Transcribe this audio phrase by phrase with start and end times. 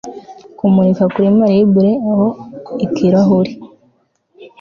[0.57, 2.27] Kumurika kuri marble aho
[2.85, 3.51] ikirahure